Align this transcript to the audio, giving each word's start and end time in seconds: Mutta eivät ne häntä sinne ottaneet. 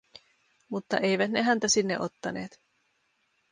Mutta 0.69 0.97
eivät 0.97 1.31
ne 1.31 1.41
häntä 1.43 1.67
sinne 1.67 1.99
ottaneet. 1.99 2.61